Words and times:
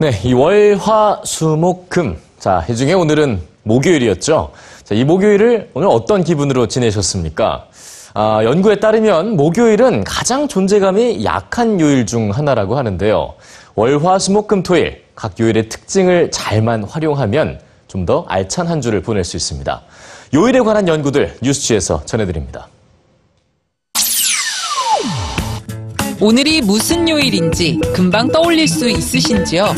네, 0.00 0.18
이 0.24 0.32
월, 0.32 0.76
화, 0.80 1.20
수, 1.24 1.44
목, 1.58 1.90
금. 1.90 2.16
자, 2.38 2.64
이 2.70 2.74
중에 2.74 2.94
오늘은 2.94 3.38
목요일이었죠. 3.64 4.50
자, 4.82 4.94
이 4.94 5.04
목요일을 5.04 5.68
오늘 5.74 5.88
어떤 5.90 6.24
기분으로 6.24 6.68
지내셨습니까? 6.68 7.66
아, 8.14 8.40
연구에 8.42 8.76
따르면 8.76 9.36
목요일은 9.36 10.04
가장 10.04 10.48
존재감이 10.48 11.22
약한 11.26 11.78
요일 11.80 12.06
중 12.06 12.30
하나라고 12.30 12.78
하는데요. 12.78 13.34
월, 13.74 14.02
화, 14.02 14.18
수, 14.18 14.32
목, 14.32 14.48
금, 14.48 14.62
토일 14.62 15.02
각 15.14 15.38
요일의 15.38 15.68
특징을 15.68 16.30
잘만 16.30 16.84
활용하면 16.84 17.60
좀 17.86 18.06
더 18.06 18.24
알찬 18.26 18.68
한 18.68 18.80
주를 18.80 19.02
보낼 19.02 19.22
수 19.22 19.36
있습니다. 19.36 19.82
요일에 20.32 20.60
관한 20.60 20.88
연구들 20.88 21.36
뉴스취에서 21.42 22.06
전해드립니다. 22.06 22.68
오늘이 26.22 26.60
무슨 26.60 27.08
요일인지 27.08 27.80
금방 27.94 28.28
떠올릴 28.28 28.68
수 28.68 28.90
있으신지요? 28.90 29.74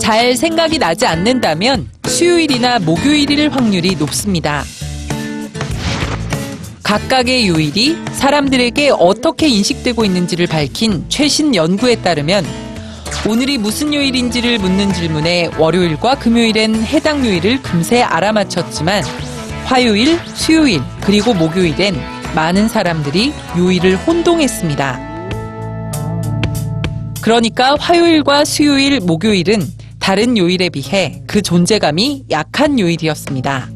잘 0.00 0.34
생각이 0.34 0.78
나지 0.78 1.04
않는다면 1.04 1.90
수요일이나 2.06 2.78
목요일일 2.78 3.50
확률이 3.50 3.94
높습니다. 3.96 4.64
각각의 6.82 7.48
요일이 7.48 7.98
사람들에게 8.14 8.92
어떻게 8.98 9.46
인식되고 9.46 10.06
있는지를 10.06 10.46
밝힌 10.46 11.04
최신 11.10 11.54
연구에 11.54 11.96
따르면 11.96 12.46
오늘이 13.28 13.58
무슨 13.58 13.92
요일인지를 13.92 14.58
묻는 14.58 14.90
질문에 14.94 15.50
월요일과 15.58 16.14
금요일엔 16.14 16.82
해당 16.82 17.26
요일을 17.26 17.60
금세 17.60 18.00
알아맞혔지만 18.00 19.04
화요일, 19.66 20.18
수요일, 20.34 20.80
그리고 21.02 21.34
목요일엔 21.34 21.94
많은 22.34 22.68
사람들이 22.68 23.34
요일을 23.58 23.96
혼동했습니다. 23.96 25.11
그러니까 27.22 27.76
화요일과 27.78 28.44
수요일, 28.44 29.00
목요일은 29.00 29.62
다른 30.00 30.36
요일에 30.36 30.68
비해 30.68 31.22
그 31.26 31.40
존재감이 31.40 32.24
약한 32.30 32.78
요일이었습니다. 32.78 33.68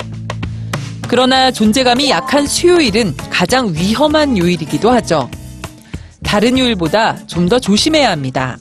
그러나 1.08 1.53
존재감이 1.53 2.11
약한 2.11 2.47
수요일은 2.47 3.14
가장 3.30 3.72
위험한 3.72 4.36
요일이기도 4.36 4.91
하죠. 4.91 5.30
다른 6.25 6.58
요일보다 6.58 7.27
좀 7.28 7.48
더 7.48 7.61
조심해야 7.61 8.11
합니다. 8.11 8.58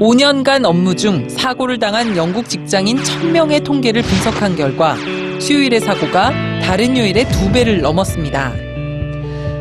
5년간 0.00 0.64
업무 0.64 0.94
중 0.94 1.28
사고를 1.28 1.80
당한 1.80 2.16
영국 2.16 2.48
직장인 2.48 2.98
1000명의 3.02 3.64
통계를 3.64 4.02
분석한 4.02 4.54
결과 4.54 4.96
수요일의 5.40 5.80
사고가 5.80 6.30
다른 6.62 6.96
요일의 6.96 7.28
두 7.30 7.50
배를 7.50 7.80
넘었습니다. 7.80 8.52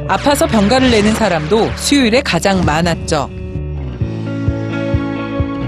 아파서 0.08 0.46
병가를 0.46 0.92
내는 0.92 1.14
사람도 1.14 1.72
수요일에 1.76 2.22
가장 2.22 2.64
많았죠. 2.66 3.30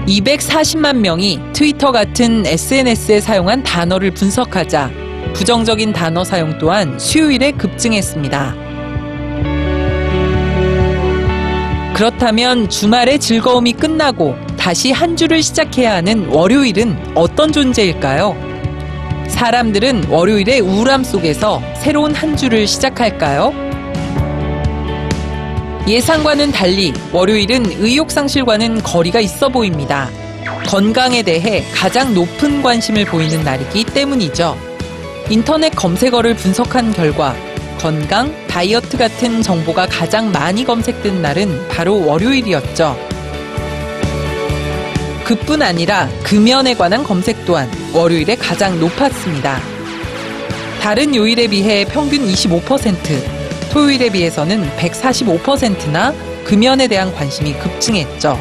240만 0.06 0.98
명이 0.98 1.40
트위터 1.52 1.90
같은 1.90 2.46
SNS에 2.46 3.20
사용한 3.20 3.64
단어를 3.64 4.12
분석하자 4.12 4.90
부정적인 5.34 5.92
단어 5.92 6.22
사용 6.22 6.56
또한 6.58 6.98
수요일에 6.98 7.50
급증했습니다. 7.52 8.54
그렇다면 11.94 12.68
주말의 12.68 13.18
즐거움이 13.18 13.72
끝나고 13.72 14.36
다시 14.56 14.92
한 14.92 15.16
주를 15.16 15.42
시작해야 15.42 15.94
하는 15.94 16.28
월요일은 16.28 17.14
어떤 17.14 17.50
존재일까요? 17.52 18.36
사람들은 19.28 20.04
월요일의 20.08 20.60
우울함 20.60 21.02
속에서 21.02 21.60
새로운 21.74 22.14
한 22.14 22.36
주를 22.36 22.66
시작할까요? 22.66 23.52
예상과는 25.88 26.50
달리 26.50 26.92
월요일은 27.12 27.64
의욕 27.78 28.10
상실과는 28.10 28.82
거리가 28.82 29.20
있어 29.20 29.48
보입니다. 29.48 30.10
건강에 30.66 31.22
대해 31.22 31.64
가장 31.72 32.12
높은 32.12 32.60
관심을 32.60 33.04
보이는 33.04 33.44
날이기 33.44 33.84
때문이죠. 33.84 34.58
인터넷 35.30 35.70
검색어를 35.70 36.34
분석한 36.34 36.92
결과 36.92 37.36
건강, 37.78 38.34
다이어트 38.48 38.96
같은 38.96 39.42
정보가 39.42 39.86
가장 39.86 40.32
많이 40.32 40.64
검색된 40.64 41.22
날은 41.22 41.68
바로 41.68 42.04
월요일이었죠. 42.04 42.96
그뿐 45.22 45.62
아니라 45.62 46.08
금연에 46.24 46.74
관한 46.74 47.04
검색 47.04 47.44
또한 47.46 47.70
월요일에 47.92 48.34
가장 48.34 48.80
높았습니다. 48.80 49.60
다른 50.80 51.14
요일에 51.14 51.46
비해 51.46 51.84
평균 51.84 52.26
25%, 52.26 53.45
토요일에 53.76 54.08
비해서는 54.08 54.66
145%나 54.78 56.14
금연에 56.44 56.88
대한 56.88 57.14
관심이 57.14 57.52
급증했죠. 57.58 58.38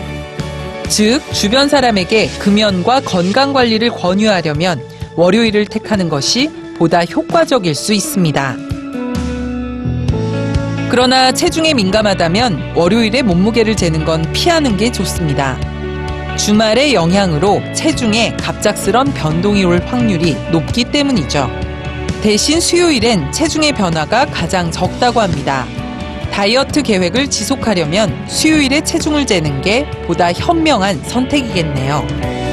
즉, 0.87 1.19
주변 1.33 1.67
사람에게 1.67 2.29
금연과 2.39 3.01
건강 3.01 3.51
관리를 3.51 3.89
권유하려면 3.89 4.81
월요일을 5.17 5.65
택하는 5.65 6.07
것이 6.07 6.49
보다 6.77 7.03
효과적일 7.03 7.75
수 7.75 7.93
있습니다. 7.93 8.55
그러나 10.89 11.33
체중에 11.33 11.73
민감하다면 11.73 12.71
월요일에 12.73 13.21
몸무게를 13.21 13.75
재는 13.75 14.05
건 14.05 14.21
피하는 14.31 14.77
게 14.77 14.89
좋습니다. 14.89 15.59
주말의 16.37 16.93
영향으로 16.93 17.61
체중에 17.73 18.37
갑작스런 18.37 19.13
변동이 19.13 19.65
올 19.65 19.81
확률이 19.85 20.37
높기 20.53 20.85
때문이죠. 20.85 21.64
대신 22.25 22.59
수요일엔 22.59 23.31
체중의 23.31 23.73
변화가 23.73 24.25
가장 24.25 24.71
적다고 24.71 25.21
합니다. 25.21 25.67
다이어트 26.31 26.81
계획을 26.81 27.29
지속하려면 27.29 28.27
수요일에 28.27 28.81
체중을 28.81 29.27
재는 29.27 29.61
게 29.61 29.87
보다 30.07 30.33
현명한 30.33 31.03
선택이겠네요. 31.03 32.44